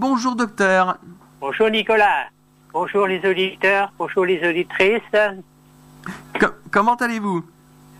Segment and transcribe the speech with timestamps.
[0.00, 0.96] Bonjour docteur.
[1.40, 2.28] Bonjour Nicolas.
[2.72, 3.90] Bonjour les auditeurs.
[3.98, 5.02] Bonjour les auditrices.
[6.40, 7.44] Co- comment allez-vous?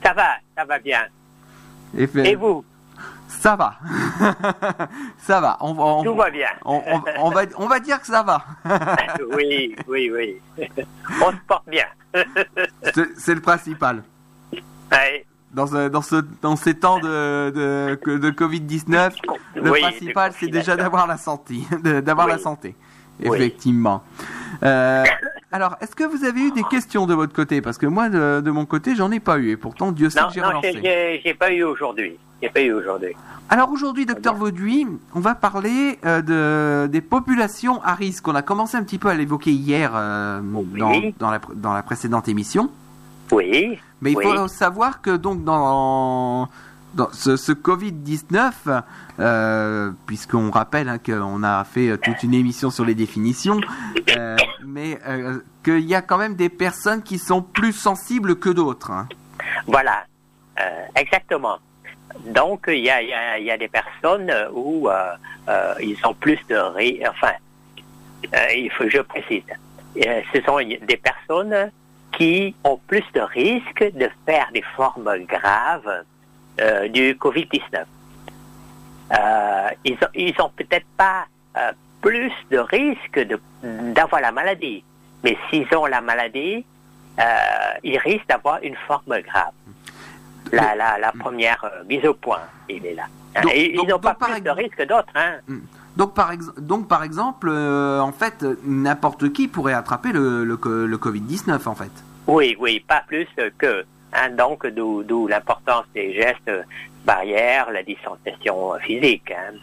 [0.05, 1.07] Ça va, ça va bien.
[1.97, 2.65] Et, fait- Et vous?
[3.27, 3.75] Ça va.
[5.19, 5.57] ça va.
[5.61, 6.47] On, Tout va bien.
[6.65, 6.81] on-
[7.31, 8.45] va, on va dire que ça va.
[9.37, 10.41] oui, oui, oui.
[11.21, 11.87] On se porte bien.
[12.95, 14.05] C'est c'est le principal.
[14.93, 15.27] Ouais.
[15.59, 19.11] Dans, ce- dans, ce, dans ces temps de, de, de Covid-19,
[19.57, 21.57] le Oui, principal, c'est déjà d'avoir la santé.
[21.83, 22.77] D'avoir la santé.
[23.25, 23.37] Oui.
[23.37, 24.05] Effectivement.
[24.63, 25.03] Euh,
[25.51, 27.61] alors, est-ce que vous avez eu des questions de votre côté?
[27.61, 29.51] Parce que moi, de, de mon côté, j'en ai pas eu.
[29.51, 30.79] Et pourtant, Dieu sait Non, que j'ai non, relancé.
[30.81, 32.17] j'ai- j'ai pas eu aujourd'hui.
[32.41, 33.15] J'ai pas eu aujourd'hui.
[33.51, 38.29] Alors aujourd'hui, docteur Vauduit, on va parler euh, de, des populations à risque.
[38.29, 41.15] On a commencé un petit peu à l'évoquer hier euh, dans, Oui.
[41.19, 42.71] dans la, dans la précédente émission.
[43.31, 43.79] Oui.
[44.01, 44.25] Mais il Oui.
[44.25, 46.49] faut savoir que donc dans,
[46.95, 48.83] dans ce, ce Covid-19,
[49.21, 53.61] euh, puisqu'on rappelle hein, qu'on a fait toute une émission sur les définitions,
[54.17, 58.49] euh, mais euh, qu'il y a quand même des personnes qui sont plus sensibles que
[58.51, 58.91] d'autres.
[58.91, 59.09] hein.
[59.67, 60.05] Voilà.
[60.61, 61.59] Euh, exactement.
[62.27, 65.13] Donc, il y a, il y, a, y a des personnes où euh,
[65.49, 66.57] euh, ils ont plus de.
[67.09, 67.33] Enfin,
[68.35, 69.43] euh, il faut je précise.
[69.95, 71.71] Ce sont des personnes
[72.13, 76.05] qui ont plus de risques de faire des formes graves
[76.61, 77.85] euh, du Covid-19.
[79.13, 83.41] Euh, ils ont, ils ont peut-être pas euh, plus de risques de-
[83.95, 84.85] d'avoir la maladie,
[85.25, 86.65] mais s'ils ont la maladie,
[87.83, 89.53] ils risquent d'avoir une forme grave.
[90.53, 93.07] La, la, la première mise au point, il est là.
[93.43, 95.13] Donc- et donc- ils n'ont pas par plus de risques que d'autres.
[95.15, 95.39] Hein.
[95.99, 100.57] Donc par, ex- donc par exemple, euh, en fait, n'importe qui pourrait attraper le, le,
[100.57, 101.91] co- le Covid-19 en fait.
[102.29, 103.27] Oui, oui, pas plus
[103.59, 103.85] que.
[104.13, 106.51] Hein, donc, d'où l'importance des gestes
[107.05, 109.31] barrières, la distanciation physique.
[109.33, 109.55] hein.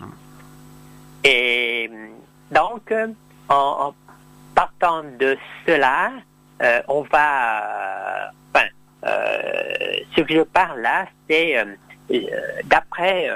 [1.23, 1.89] Et
[2.51, 2.93] donc,
[3.49, 3.55] en,
[3.87, 3.95] en
[4.53, 6.11] partant de cela,
[6.61, 7.63] euh, on va.
[7.63, 8.67] euh, Enfin,
[10.15, 11.55] ce que je parle là, c'est
[12.65, 13.29] d'après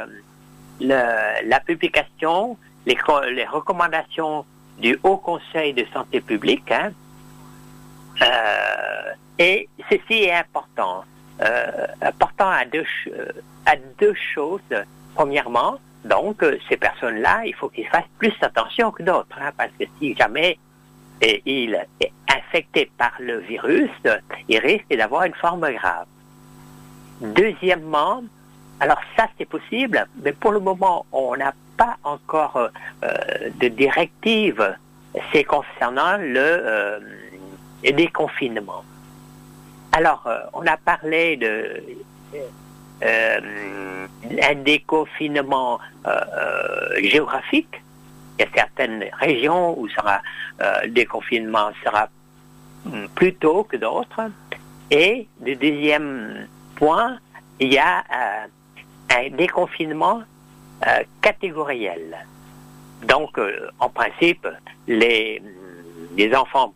[0.79, 2.57] le- la publication,
[2.89, 4.45] les, co- les recommandations
[4.79, 6.69] du Haut Conseil de santé publique.
[6.71, 6.91] hein,
[8.21, 11.05] euh, et ceci est important.
[11.41, 13.15] Euh, important à deux, ch-
[13.65, 14.61] à deux choses.
[15.15, 19.71] Premièrement, donc, euh, ces personnes-là, il faut qu'ils fassent plus attention que d'autres, hein, parce
[19.79, 20.57] que si jamais
[21.21, 23.89] et il est infecté par le virus,
[24.47, 26.05] il risque d'avoir une forme grave.
[27.21, 28.23] Deuxièmement,
[28.79, 32.67] alors ça c'est possible, mais pour le moment on n'a pas encore euh,
[33.03, 34.75] euh, de directive.
[35.31, 36.99] C'est concernant le euh,
[37.83, 38.83] déconfinement.
[39.93, 41.81] Alors on a parlé de
[43.01, 45.79] un déconfinement
[47.01, 47.81] géographique.
[48.37, 50.21] Il y a certaines régions où sera,
[50.59, 52.07] le déconfinement sera
[52.85, 54.29] hum, plus tôt que d'autres.
[54.91, 57.17] Et le deuxième point,
[57.59, 58.03] il y a
[59.09, 60.21] un déconfinement
[60.87, 62.17] euh, catégoriel.
[63.03, 64.47] Donc, euh, en principe,
[64.87, 65.41] les,
[66.17, 66.73] les enfants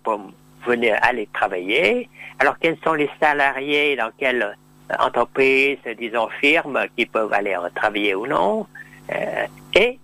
[0.65, 2.09] venir aller travailler.
[2.39, 4.55] Alors, quels sont les salariés dans quelle
[4.99, 8.65] entreprise, disons firme, qui peuvent aller travailler ou non
[9.11, 9.99] Euh, Et,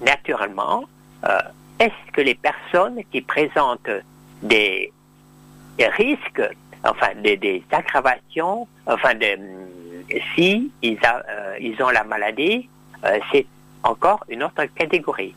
[0.00, 0.84] naturellement,
[1.24, 1.40] euh,
[1.80, 3.90] est-ce que les personnes qui présentent
[4.42, 4.92] des,
[5.78, 6.42] risques,
[6.84, 9.14] enfin des, aggravations, enfin
[10.34, 12.68] si euh, ils ont la maladie,
[13.04, 13.46] euh, c'est
[13.82, 15.34] encore une autre catégorie.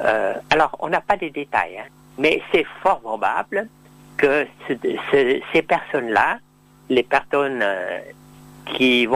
[0.00, 1.84] Euh, alors, on n'a pas de détails, hein,
[2.18, 3.68] mais c'est fort probable
[4.16, 4.74] que ce-
[5.10, 6.38] ce- ces personnes-là,
[6.88, 8.00] les personnes euh,
[8.66, 9.06] qui,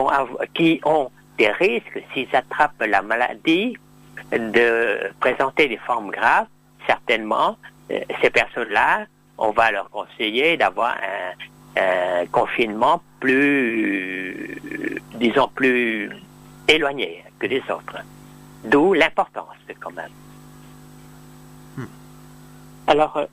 [0.85, 3.75] ont des risques s'ils attrapent la maladie
[4.31, 6.47] de présenter des formes graves,
[6.87, 7.57] certainement,
[8.21, 9.05] ces personnes-là,
[9.37, 10.95] on va leur conseiller d'avoir
[11.75, 14.61] un, un confinement plus,
[15.15, 16.09] disons, plus
[16.67, 17.97] éloigné que les autres.
[18.63, 20.09] D'où l'importance, quand même.
[22.87, 23.25] Alors, euh,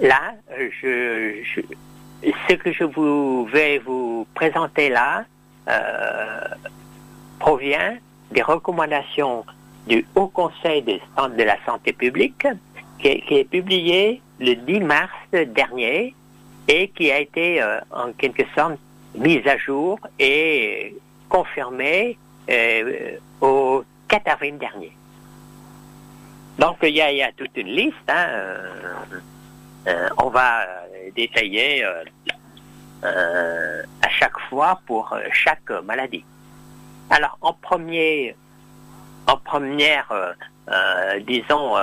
[0.00, 5.24] là, euh, je, je- ce que je vous vais vous présenter là
[5.68, 6.40] euh,
[7.38, 7.96] provient
[8.30, 9.44] des recommandations
[9.86, 10.98] du Haut Conseil de,
[11.36, 12.46] de la santé publique
[13.00, 16.14] qui est, qui est publié le 10 mars dernier
[16.68, 18.74] et qui a été euh, en quelque sorte
[19.14, 20.94] mise à jour et
[21.28, 22.18] confirmée
[23.40, 24.92] au 4 avril dernier.
[26.58, 27.96] Donc il y a, toute une liste.
[28.08, 28.72] hein, euh,
[29.86, 32.04] euh, on va euh, détailler euh,
[33.04, 36.24] euh, à chaque fois pour euh, chaque maladie.
[37.10, 38.34] Alors en premier,
[39.26, 41.76] en première euh, disons,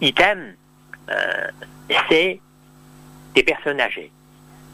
[0.00, 0.54] item,
[2.08, 2.40] c'est
[3.34, 4.10] des personnes âgées.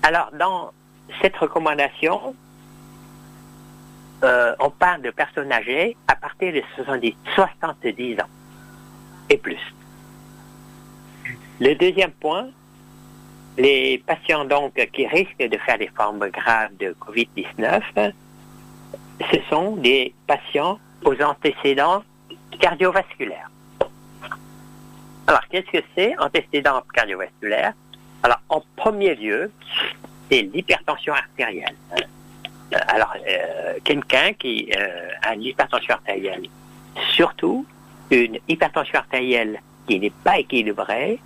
[0.02, 0.72] Alors, dans
[1.20, 2.34] cette recommandation,
[4.58, 8.28] on parle de personnes âgées à partir de 70, 70 ans
[9.30, 9.60] et plus.
[11.60, 12.48] Le deuxième point,
[13.56, 18.12] les patients donc qui risquent de faire des formes graves de COVID-19,
[19.20, 22.02] ce sont des patients aux antécédents
[22.60, 23.50] cardiovasculaires.
[25.26, 27.72] Alors, qu'est-ce que c'est antécédents cardiovasculaires?
[28.22, 29.50] Alors, en premier lieu,
[30.30, 31.74] c'est l'hypertension artérielle.
[32.96, 36.46] Alors, euh, quelqu'un qui euh, a une hypertension artérielle,
[37.10, 37.66] surtout
[38.10, 41.18] une hypertension artérielle qui n'est pas équilibrée,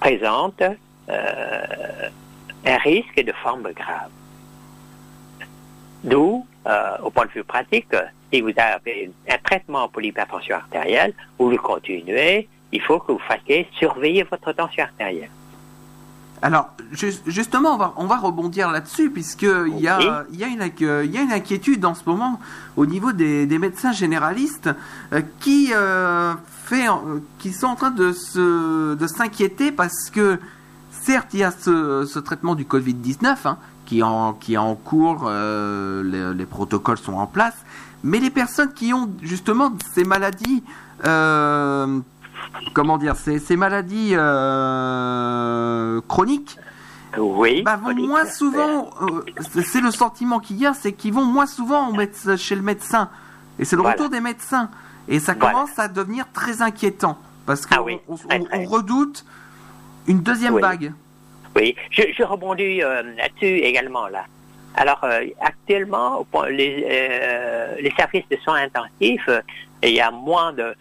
[0.00, 0.62] présente
[1.08, 2.08] euh,
[2.66, 4.10] un risque de forme grave.
[6.02, 6.46] D'où,
[7.02, 7.96] au point de vue pratique,
[8.30, 13.18] si vous avez un traitement pour l'hypertension artérielle, vous le continuez, il faut que vous
[13.20, 15.30] fassiez surveiller votre tension artérielle.
[16.44, 16.68] Alors,
[17.26, 20.60] justement, on va, on va rebondir là-dessus, puisqu'il y, a, il y, a une,
[21.10, 22.38] y a une inquiétude en ce moment
[22.76, 24.68] au niveau des, médecins généralistes
[25.14, 25.72] euh, qui,
[26.66, 26.86] fait,
[27.38, 28.12] qui sont en train de,
[29.06, 30.38] s'inquiéter parce que
[30.90, 33.56] certes, il y a ce, traitement du Covid-19 hein,
[33.86, 37.56] qui, en, qui est en cours, euh, les, protocoles sont en place,
[38.02, 40.62] mais les personnes qui ont justement ces maladies,
[41.06, 42.00] euh,
[42.72, 46.58] comment dire, ces, ces maladies euh, chroniques,
[47.18, 48.90] oui, bah, vont moins souvent,
[49.40, 51.92] c'est le sentiment qu'il y a, c'est qu'ils vont moins souvent
[52.36, 53.08] chez le médecin.
[53.58, 54.68] Et c'est le retour des médecins.
[55.06, 57.18] Et ça commence à devenir très inquiétant.
[57.46, 58.00] Parce qu'on
[58.30, 58.36] ah
[58.66, 59.24] redoute
[60.06, 60.92] une deuxième vague.
[61.54, 64.24] Oui, je, rebondis euh, là-dessus également là.
[64.74, 69.28] Alors euh, actuellement, les, euh, les services de soins intensifs,
[69.82, 70.74] il y a moins de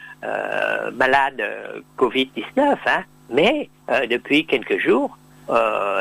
[0.94, 1.44] malades
[1.98, 3.70] Covid-19, hein, mais
[4.10, 5.18] depuis quelques jours,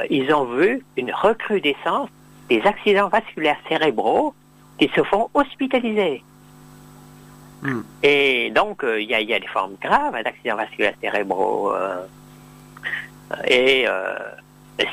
[0.09, 2.09] ils ont vu une recrudescence
[2.49, 4.35] des accidents vasculaires cérébraux
[4.79, 6.23] qui se font hospitaliser.
[7.62, 7.81] Hmm.
[8.05, 11.73] Et donc, il y, a, y, a, des formes graves d'accidents vasculaires cérébraux.
[13.49, 13.89] et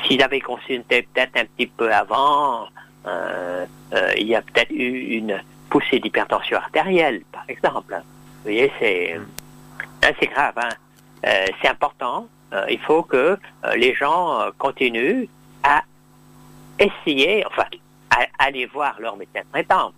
[0.04, 5.16] s'il avait consulté peut-être un petit peu avant, euh, euh, il y a peut-être eu
[5.18, 7.94] une poussée d'hypertension artérielle, par exemple.
[7.94, 9.20] Vous voyez, c'est
[10.18, 10.54] c'est grave.
[10.56, 10.68] Hein?
[11.26, 12.26] Euh, c'est important.
[12.68, 13.38] il faut que
[13.76, 15.26] les gens continuent
[15.62, 15.82] à
[16.78, 17.66] essayer, enfin,
[18.10, 19.92] à, aller voir leur médecin traitant.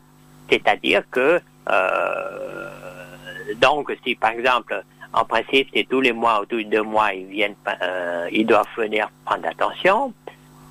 [0.51, 1.41] C'est-à-dire que,
[3.57, 7.13] donc, si par exemple en principe, c'est tous les mois ou tous les deux mois,
[7.13, 10.13] ils viennent, euh, ils doivent venir prendre attention,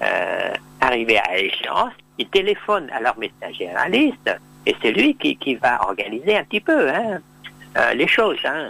[0.02, 4.30] euh, arriver à l'échéance, ils téléphonent à leur médecin généraliste,
[4.66, 7.20] et c'est lui qui, qui, va organiser un petit peu hein,
[7.78, 8.40] euh, les choses.
[8.46, 8.70] Hein.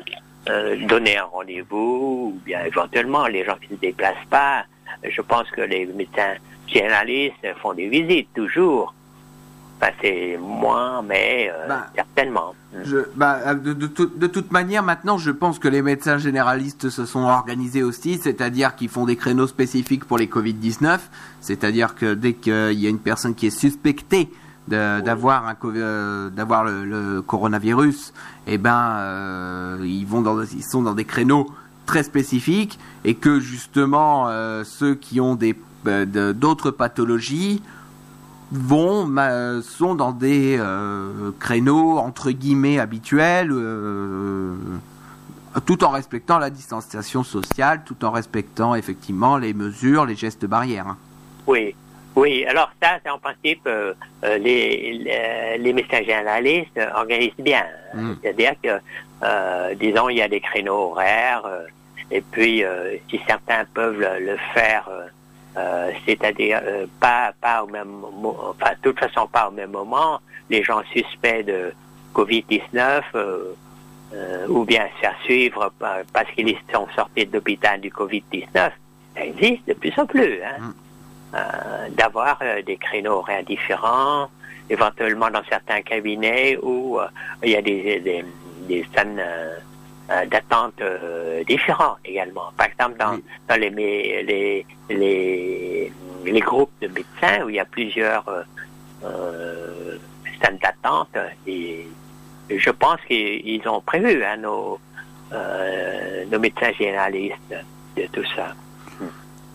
[0.50, 4.65] Euh, donner un rendez-vous, ou bien éventuellement les gens qui ne se déplacent pas.
[5.03, 6.33] Je pense que les médecins
[6.65, 8.95] généralistes font des visites toujours
[10.01, 12.54] c'est moins, mais euh, bah, certainement.
[12.83, 17.24] Je, bah, de, de, toute manière, maintenant, je pense que les médecins généralistes se sont
[17.24, 21.00] organisés aussi, c'est-à-dire qu'ils font des créneaux spécifiques pour les Covid-19,
[21.42, 24.30] c'est-à-dire que dès qu'il y a une personne qui est suspectée
[24.68, 28.13] d'avoir un euh, d'avoir le, coronavirus,
[28.48, 31.48] eh ben, euh, ils vont dans, ils sont dans des créneaux
[31.86, 34.27] très spécifiques et que justement
[34.63, 37.62] ceux qui ont des d'autres pathologies
[38.51, 39.08] vont
[39.62, 44.55] sont dans des euh, créneaux entre guillemets habituels euh,
[45.65, 50.88] tout en respectant la distanciation sociale, tout en respectant effectivement les mesures, les gestes barrières.
[50.88, 50.98] Hein.
[51.46, 51.75] Oui,
[52.15, 52.46] oui.
[52.46, 53.93] Alors ça, c'est en principe euh,
[54.24, 57.65] les, les, médecins généralistes organisent bien.
[57.93, 58.13] Hmm.
[58.22, 61.43] C'est-à-dire que, disons, il y a des créneaux horaires,
[62.12, 62.63] et puis
[63.10, 64.89] si certains peuvent le faire
[65.58, 70.20] euh, c'est-à-dire euh, pas pas au même enfin de toute façon pas au même moment.
[70.50, 71.74] Les gens suspects de
[72.15, 78.48] Covid-19 euh, ou bien se faire suivre parce qu'ils sont sortis de l'hôpital du Covid-19,
[78.53, 78.72] ça
[79.17, 80.39] existe de plus en plus.
[80.43, 80.60] Hein?
[80.60, 80.74] Mm.
[81.91, 84.29] D'avoir des créneaux horaires différents,
[84.70, 87.00] éventuellement dans certains cabinets où
[87.41, 88.25] il y a des, des,
[88.67, 89.22] des scènes
[90.12, 92.51] euh, d'attente euh, différents également.
[92.58, 95.91] Par exemple, dans, dans les, les, les,
[96.25, 98.25] les, groupes de médecins où il y a plusieurs
[99.06, 99.98] euh,
[100.41, 101.15] scènes d'attente,
[101.48, 101.88] et
[102.50, 104.80] je pense qu'ils ont prévu hein, nos,
[106.30, 107.56] nos médecins généralistes
[107.96, 108.53] de tout ça.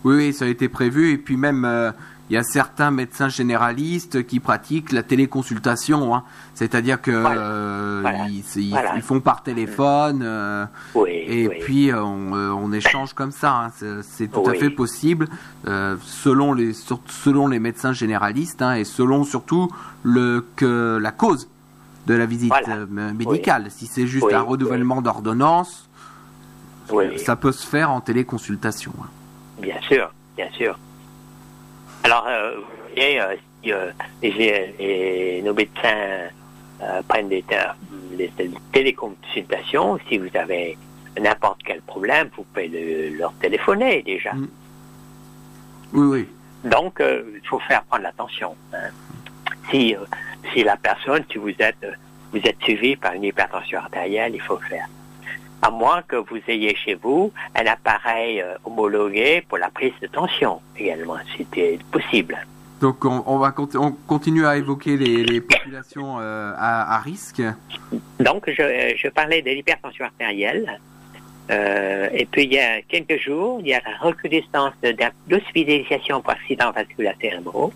[0.03, 1.13] Oui, oui, ça a été prévu.
[1.13, 1.93] Et puis même,
[2.29, 6.23] il y a certains médecins généralistes qui pratiquent la téléconsultation, hein.
[6.55, 8.03] c'est-à-dire que euh,
[8.57, 10.65] Ils, font par téléphone euh,
[11.05, 13.69] et puis euh, on, échange comme ça.
[13.81, 14.01] Hein.
[14.03, 15.27] C'est tout à fait possible
[15.65, 19.69] selon les selon les médecins généralistes hein, et selon surtout
[20.03, 21.49] le que la cause
[22.07, 22.53] de la visite
[22.91, 23.67] médicale.
[23.69, 25.87] Si c'est juste un renouvellement d'ordonnance,
[27.17, 28.93] ça peut se faire en téléconsultation.
[29.61, 30.77] Bien sûr, bien sûr.
[32.07, 33.91] Alors, euh, vous voyez, euh,
[34.23, 36.29] euh, nos médecins
[37.05, 37.43] prennent des,
[38.71, 40.77] téléconsultations, si vous avez
[41.19, 44.31] n'importe quel problème, vous pouvez leur téléphoner déjà.
[44.31, 44.47] Mm.
[45.91, 46.27] Oui, oui.
[46.63, 48.55] Donc, il faut faire prendre l'attention.
[48.71, 48.87] Hein.
[49.69, 49.93] Si,
[50.53, 51.85] si la personne, si vous êtes,
[52.31, 54.87] vous êtes suivi par une hypertension artérielle, il faut faire
[55.61, 60.07] à moins que vous ayez chez vous un appareil euh, homologué pour la prise de
[60.07, 62.37] tension également, c'était possible.
[62.79, 67.41] Donc on, va on continue à évoquer les, populations euh, à, risque.
[68.19, 70.79] Donc je, parlais de l'hypertension artérielle.
[71.49, 74.73] Euh, et puis il y a quelques jours, il y a la recrudescence
[75.27, 77.73] d'hospitalisation pour accident vasculaire cérébraux.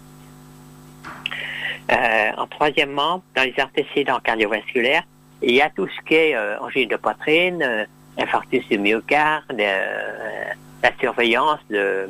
[1.90, 5.04] en troisièmement, dans les antécédents cardiovasculaires,
[5.42, 7.86] il y a tout ce qui est euh, angine de poitrine, euh,
[8.18, 12.10] infarctus du myocarde, euh, la surveillance de,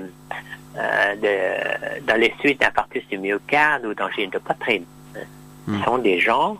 [0.75, 4.85] de, dans les suites d'infarctus du myocarde ou d'angine de poitrine.
[5.13, 5.83] Ce hmm.
[5.83, 6.57] sont des gens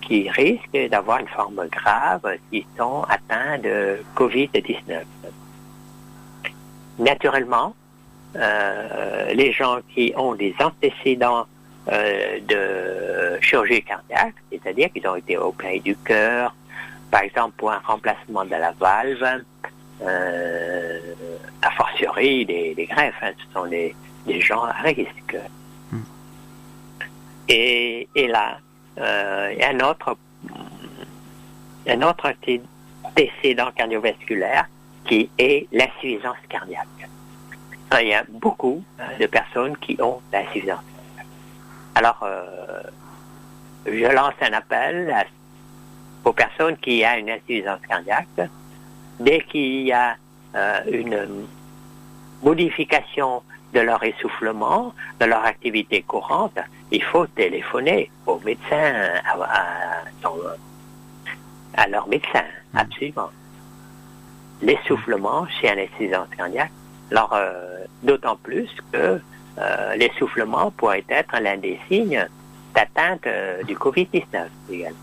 [0.00, 5.02] qui risquent d'avoir une forme grave s'ils sont atteints de Covid-19.
[7.00, 7.74] Naturellement,
[9.34, 11.46] les gens qui ont des antécédents
[11.92, 16.54] euh, de chirurgie cardiaque, c'est-à-dire qu'ils ont été opérés du cœur,
[17.10, 19.42] par exemple pour un remplacement de la valve,
[20.00, 20.98] euh,
[21.60, 23.94] a fortiori des, greffes, hein, ce sont des,
[24.40, 25.36] gens à risque.
[25.92, 26.00] Hmm.
[27.50, 28.56] Et, là,
[28.98, 30.16] euh, il y a un autre,
[31.86, 32.32] un autre
[33.04, 34.68] antécédent cardiovasculaire
[35.04, 36.88] qui est l'insuffisance cardiaque.
[38.00, 38.82] Il y a beaucoup
[39.20, 40.80] de personnes qui ont l'insuffisance
[41.94, 42.82] alors, euh,
[43.86, 45.14] je lance un appel
[46.24, 48.50] aux personnes qui ont une insuffisance cardiaque.
[49.20, 50.16] Dès qu'il y a
[50.56, 51.46] euh, une
[52.42, 56.58] modification de leur essoufflement, de leur activité courante,
[56.90, 58.92] il faut téléphoner au médecin,
[61.76, 63.30] à, leur médecin, absolument.
[64.62, 66.70] L'essoufflement chez un insuffisance cardiaque,
[67.10, 69.20] alors euh, d'autant plus que
[69.58, 72.26] euh, l'essoufflement pourrait être l'un des signes
[72.74, 74.98] d'atteinte euh, du Covid-19 également.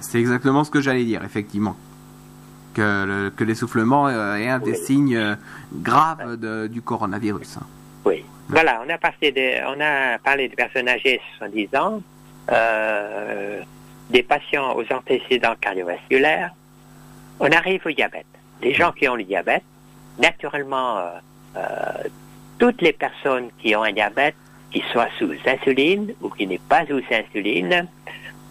[0.00, 1.76] C'est exactement ce que j'allais dire, effectivement.
[2.74, 5.36] Que, l'essoufflement euh, est un des signes
[5.74, 7.58] graves du coronavirus.
[8.06, 8.24] Oui.
[8.48, 8.96] Voilà, on a,
[9.66, 12.02] on a parlé de personnes âgées de 70 ans,
[14.10, 16.50] des patients aux antécédents cardiovasculaires.
[17.38, 18.26] On arrive au diabète.
[18.62, 19.64] Les gens qui ont le diabète,
[20.18, 21.02] naturellement,
[22.62, 24.36] toutes les personnes qui ont un diabète,
[24.70, 27.88] qui soient sous insuline ou qui n'est pas sous insuline,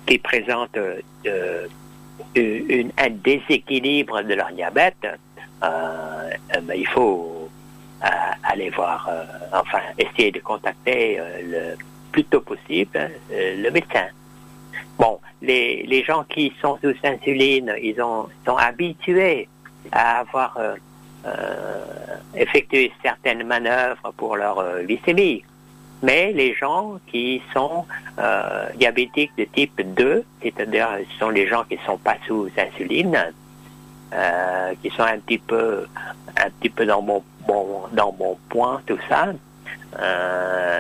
[0.06, 1.68] qui présentent euh,
[2.36, 5.08] un déséquilibre de leur diabète, euh,
[5.63, 7.50] euh, ben, il faut
[8.44, 9.10] aller voir,
[9.53, 11.75] enfin, essayer de contacter le
[12.12, 14.08] plus tôt possible le médecin.
[14.98, 19.48] Bon, les, gens qui sont sous insuline, ils ont, sont habitués
[19.94, 20.58] à avoir
[21.25, 25.44] euh, effectuer certaines manœuvres pour leur euh, glycémie.
[26.01, 27.86] Mais les gens qui sont
[28.18, 32.50] euh, diabétiques de type 2, c'est-à-dire ce sont les gens qui ne sont pas sous
[32.58, 33.32] insuline,
[34.82, 35.86] qui sont un petit peu,
[36.38, 37.24] un petit peu dans mon,
[37.92, 39.28] dans mon point, tout ça,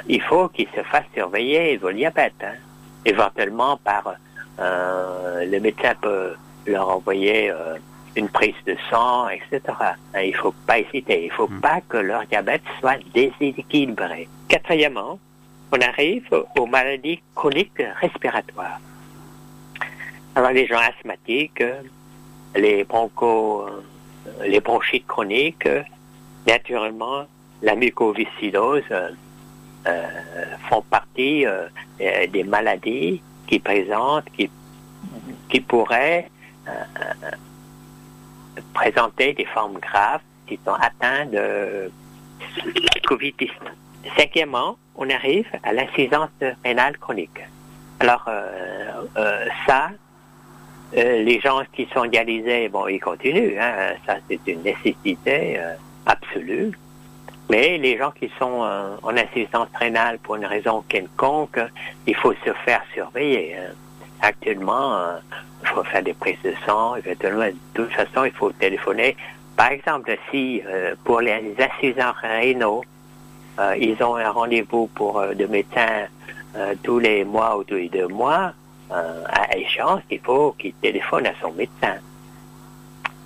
[0.07, 2.33] il faut qu'ils se fassent surveiller vos diabètes.
[2.43, 2.55] Hein.
[3.05, 4.15] Éventuellement par
[4.57, 6.33] le médecin peut
[6.65, 7.53] leur envoyer
[8.15, 9.61] une prise de sang, etc.
[10.21, 11.23] Il ne faut pas hésiter.
[11.23, 11.61] Il ne faut hmm.
[11.61, 14.27] pas que leur diabète soit déséquilibré.
[14.47, 15.19] Quatrièmement,
[15.71, 16.27] on arrive
[16.57, 18.79] aux maladies chroniques respiratoires.
[20.35, 21.63] Alors les gens asthmatiques,
[22.55, 23.65] les bronchos,
[24.45, 25.67] les bronchites chroniques,
[26.47, 27.25] naturellement,
[27.61, 28.83] la mucoviscidose
[29.87, 30.05] euh,
[30.69, 31.67] font partie euh,
[31.99, 34.49] des maladies qui présentent, qui,
[35.49, 36.29] qui pourraient
[36.67, 36.71] euh,
[38.73, 41.91] présenter des formes graves qui sont atteints de
[43.07, 43.49] Covid-19.
[44.17, 46.29] Cinquièmement, on arrive à l'insuffisance
[46.63, 47.39] rénale chronique.
[47.99, 49.91] Alors, euh, euh, ça,
[50.97, 55.59] euh, les gens qui sont dialysés, bon, ils continuent, hein, ça c'est une nécessité
[56.05, 56.71] absolue.
[57.49, 58.67] Mais les gens qui sont
[59.03, 61.59] en insuffisance rénale pour une raison quelconque,
[62.07, 63.55] il faut se faire surveiller.
[63.55, 63.73] Hein.
[64.21, 65.17] Actuellement, euh,
[65.63, 69.15] il faut faire des prises de sang, éventuellement, de toute façon, il faut téléphoner.
[69.55, 72.83] Par exemple, si euh, pour les insuffisants rénaux,
[73.77, 76.07] ils ont un rendez-vous pour de médecins
[76.81, 78.53] tous les mois ou tous les deux mois,
[78.89, 81.97] à échéance, il faut qu'il téléphone à son médecin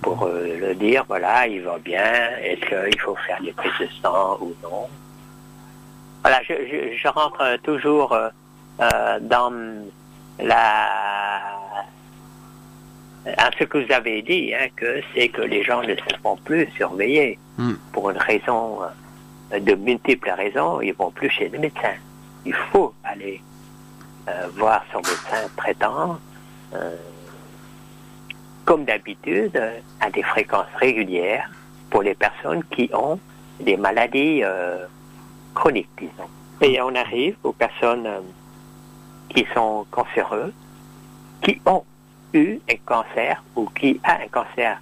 [0.06, 3.88] pour euh, le dire, voilà, il va bien, est-ce qu'il faut faire des prises de
[4.00, 4.86] sang ou non.
[6.22, 8.28] Voilà, je, rentre toujours euh,
[8.80, 9.52] euh, dans
[10.38, 10.90] la
[13.38, 16.36] à ce que vous avez dit, hein, que c'est que les gens ne se font
[16.36, 17.74] plus surveiller hmm.
[17.92, 18.78] pour une raison,
[19.52, 21.94] de multiples raisons, ils vont plus chez le médecin.
[22.44, 23.42] Il faut aller
[24.54, 26.20] voir son médecin traitant
[28.66, 29.58] comme d'habitude,
[30.00, 31.48] à des fréquences régulières
[31.88, 33.18] pour les personnes qui ont
[33.60, 34.84] des maladies euh,
[35.54, 36.28] chroniques, disons.
[36.60, 38.20] Et on arrive aux personnes euh,
[39.36, 40.52] qui sont cancéreuses,
[41.42, 41.84] qui ont
[42.32, 44.80] eu un cancer ou qui a un cancer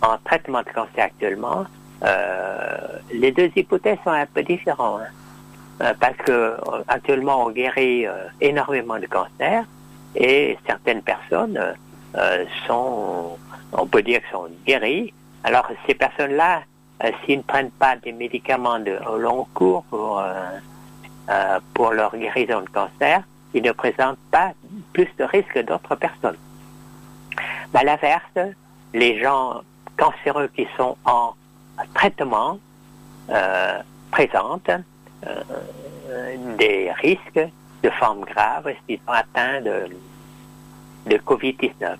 [0.00, 1.66] en traitement de cancer actuellement.
[2.04, 5.02] Euh, les deux hypothèses sont un peu différentes.
[5.80, 5.92] Hein.
[5.98, 8.06] parce que actuellement on guérit
[8.40, 9.64] énormément de cancers
[10.14, 11.58] et certaines personnes
[12.16, 13.36] euh, sont,
[13.72, 15.12] on peut dire, sont guéris.
[15.42, 16.62] Alors ces personnes-là,
[17.02, 22.60] euh, s'ils ne prennent pas des médicaments de long cours pour, euh, pour leur guérison
[22.60, 23.22] de cancer,
[23.54, 24.52] ils ne présentent pas
[24.92, 26.36] plus de risques que d'autres personnes.
[27.72, 28.38] À l'inverse,
[28.92, 29.62] les gens
[29.96, 31.34] cancéreux qui sont en
[31.94, 32.58] traitement
[34.10, 34.70] présentent
[36.58, 37.48] des risques
[37.82, 39.88] de formes graves s'ils sont atteints de
[41.06, 41.96] de Covid-19.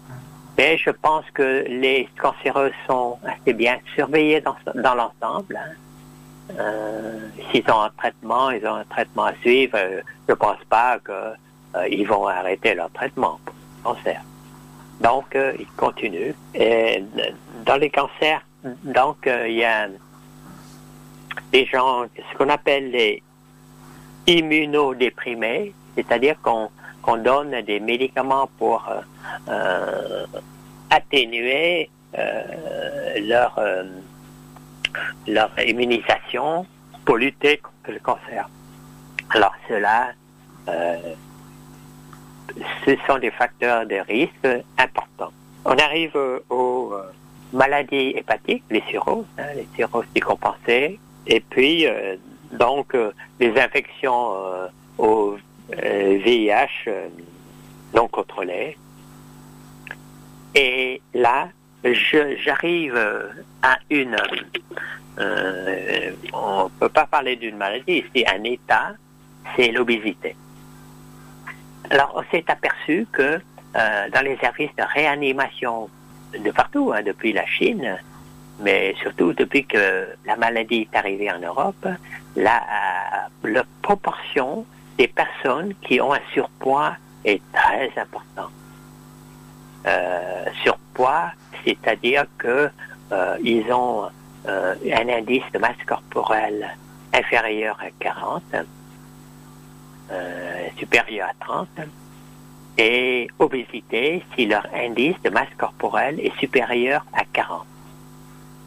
[0.57, 5.57] Mais je pense que les cancéreux sont assez bien surveillés dans, dans l'ensemble.
[5.57, 5.73] Hein.
[6.51, 9.77] Euh, s'ils ont un traitement, ils ont un traitement à suivre.
[9.77, 14.21] Euh, je ne pense pas qu'ils euh, vont arrêter leur traitement pour le cancer.
[15.01, 16.35] Donc, ils continuent.
[16.55, 17.03] Et
[17.67, 18.43] dans les cancers,
[18.85, 19.89] donc, il y a
[21.53, 23.21] des gens, ce qu'on appelle les
[24.29, 28.88] immunodéprimés, c'est-à-dire qu'on donne des médicaments pour
[30.90, 31.90] atténuer
[33.21, 33.61] leur,
[35.26, 36.66] leur immunisation
[37.04, 38.48] pour lutter contre le cancer.
[39.30, 40.12] Alors cela,
[40.66, 45.33] ce sont des facteurs de risque importants.
[45.64, 46.16] On arrive
[46.50, 46.94] aux
[47.52, 51.87] maladies hépatiques, les cirrhoses, hein, les cirrhoses décompensées, et puis
[52.52, 52.96] donc
[53.40, 54.35] les infections
[54.98, 55.37] au
[55.70, 57.09] VIH euh,
[57.94, 58.76] non contrôlé.
[60.54, 61.48] Et là,
[61.92, 62.97] j'arrive
[63.62, 64.16] à une...
[65.18, 68.94] Euh, on ne peut pas parler d'une maladie, c'est un état,
[69.55, 70.35] c'est l'obésité.
[71.90, 73.38] Alors, on s'est aperçu que
[73.77, 75.88] euh, dans les services de réanimation
[76.38, 77.99] de partout, hein, depuis la Chine,
[78.61, 81.87] mais surtout depuis que la maladie est arrivée en Europe,
[82.37, 82.62] la,
[83.83, 84.64] proportion
[84.97, 88.49] des personnes qui ont un surpoids est très important.
[89.87, 90.84] Euh, surpoids,
[91.64, 92.70] c'est-à-dire que
[93.12, 94.09] euh, ils ont
[94.46, 96.76] euh, un indice de masse corporelle
[97.12, 98.42] inférieur à 40,
[100.78, 101.68] supérieur à 30,
[102.78, 107.64] et obésité si leur indice de masse corporelle est supérieur à 40.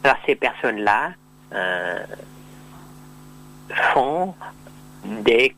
[0.04, 1.12] Alors ces personnes-là
[3.92, 4.34] font
[5.04, 5.54] des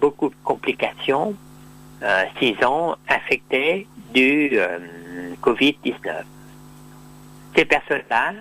[0.00, 1.34] beaucoup de complications
[2.02, 4.78] euh, s'ils ont infecté du euh,
[5.42, 6.22] Covid-19.
[7.56, 8.32] Ces personnes-là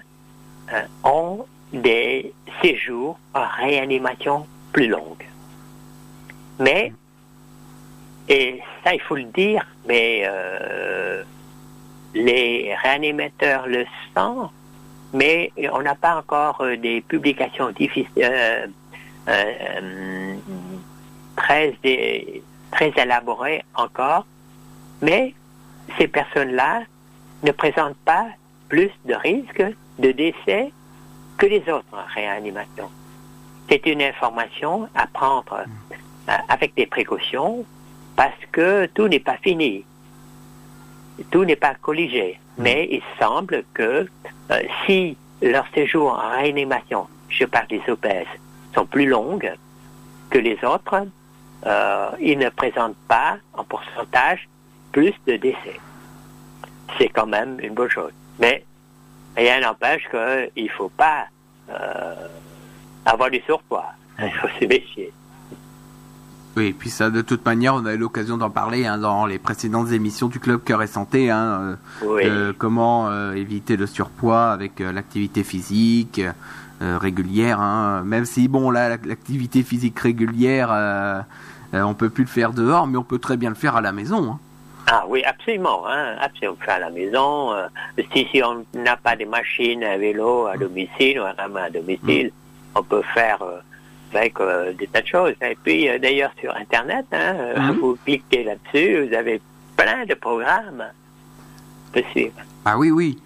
[0.73, 5.25] euh, ont des séjours en réanimation plus longues.
[6.60, 6.91] Mais,
[8.29, 10.27] et ça il faut le dire, mais
[12.13, 14.51] les réanimateurs le sentent,
[15.13, 17.73] mais on n'a pas encore des publications
[19.29, 20.36] euh,
[21.36, 21.73] très,
[22.71, 24.25] très élaboré encore,
[25.01, 25.33] mais
[25.97, 26.84] ces personnes-là
[27.43, 28.28] ne présentent pas
[28.69, 29.65] plus de risques
[30.00, 30.71] de décès
[31.38, 32.89] que les autres en réanimation.
[33.69, 35.63] C'est une information à prendre
[36.30, 37.65] euh, avec des précautions
[38.15, 39.86] parce que tout n'est pas fini.
[41.32, 42.39] Tout n'est pas colligé.
[42.58, 42.63] Mm.
[42.63, 44.08] Mais il semble que
[44.52, 48.26] euh, si leur séjour en réanimation, je parle des obèses,
[48.73, 49.54] sont plus longues
[50.30, 51.06] que les autres,
[51.65, 54.47] euh, ils ne présentent pas en pourcentage
[54.91, 55.80] plus de décès.
[56.97, 58.12] C'est quand même une bonne chose.
[58.39, 58.65] Mais
[59.36, 61.26] rien n'empêche qu'il ne faut pas
[61.69, 62.15] euh,
[63.06, 63.86] avoir du surpoids.
[64.19, 65.12] Il faut se méfier.
[66.56, 69.28] Oui, et puis ça, de toute manière, on a eu l'occasion d'en parler hein, dans
[69.28, 71.30] les précédentes émissions du Club Cœur et Santé.
[71.30, 71.76] Hein, euh,
[72.08, 72.21] Oui.
[72.26, 76.19] euh, comment euh, éviter le surpoids avec l'activité physique
[76.80, 77.60] régulière.
[77.62, 81.26] Hein, même si, bon, là, l'ac- l'activité physique régulière,
[81.73, 83.91] on peut plus le faire dehors, mais on peut très bien le faire à la
[83.91, 84.39] maison.
[84.88, 84.91] Hein.
[84.91, 85.88] Ah oui, absolument.
[85.88, 86.58] Hein, absolument.
[86.62, 87.52] On fait à la maison.
[87.54, 87.67] euh,
[88.13, 91.69] si, si on n'a pas de machine à vélo à domicile ou un rame à
[91.69, 92.32] domicile,
[92.76, 93.60] on peut faire euh,
[94.13, 95.34] avec euh, des tas de choses.
[95.41, 97.80] Et puis, d'ailleurs, sur Internet, hein, Mhm.
[97.80, 99.41] vous cliquez là-dessus, vous avez
[99.76, 100.86] plein de programmes.
[102.12, 102.34] Suivre.
[102.63, 103.17] Ah oui, oui.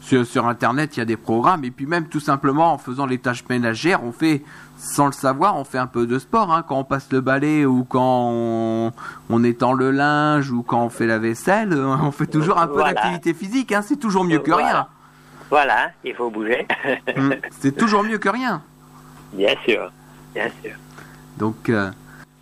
[0.00, 1.64] Sur, sur Internet, il y a des programmes.
[1.64, 4.42] Et puis même, tout simplement, en faisant les tâches ménagères, on fait,
[4.82, 6.52] sans le savoir, on fait un peu de sport.
[6.52, 8.92] Hein, quand on passe le balai ou quand on,
[9.28, 12.74] on étend le linge ou quand on fait la vaisselle, on fait toujours un peu
[12.74, 12.94] Voilà.
[12.94, 13.72] d'activité physique.
[13.72, 14.66] Hein, c'est toujours mieux que Voilà.
[14.68, 14.86] rien.
[15.50, 16.66] Voilà, il faut bouger.
[17.16, 18.62] Mm, c'est toujours mieux que rien.
[19.32, 19.90] bien sûr,
[20.34, 20.72] bien sûr.
[21.36, 21.90] Donc, euh,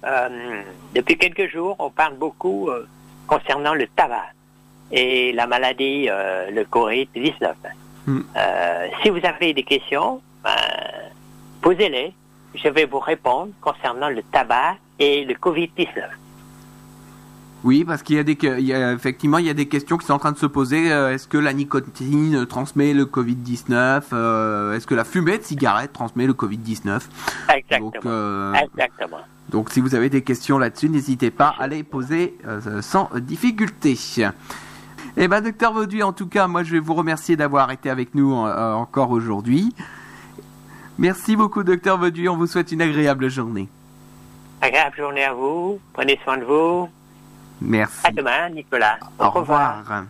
[0.04, 0.62] Euh,
[0.94, 2.86] depuis quelques jours, on parle beaucoup euh,
[3.26, 4.26] concernant le tabac
[4.92, 7.50] et la maladie, le Covid-19.
[8.06, 8.20] Hmm.
[8.36, 10.50] Euh, si vous avez des questions, ben,
[11.60, 12.14] posez-les.
[12.54, 15.88] Je vais vous répondre concernant le tabac et le Covid-19.
[17.64, 19.98] oui, parce qu'il y a des, il y a, effectivement, il y a des questions
[19.98, 20.90] qui sont en train de se poser.
[20.92, 24.02] Euh, Est-ce que la nicotine transmet le Covid-19?
[24.12, 27.00] Euh, Est-ce que la fumée de cigarette transmet le Covid-19?
[27.54, 27.90] Exactement.
[27.90, 29.18] Donc, euh, Exactement.
[29.50, 32.36] Donc si vous avez des questions là-dessus, n'hésitez pas à les poser
[32.82, 33.98] sans difficulté.
[35.16, 38.14] Eh ben, docteur Vauduit, en tout cas, moi je vais vous remercier d'avoir été avec
[38.14, 39.72] nous encore aujourd'hui.
[40.98, 42.28] Merci beaucoup, docteur Vauduit.
[42.28, 43.68] On vous souhaite une agréable journée.
[44.60, 45.78] Agréable journée à vous.
[45.92, 46.88] Prenez soin de vous.
[47.60, 48.00] Merci.
[48.04, 48.98] À demain, Nicolas.
[49.18, 50.04] Au revoir.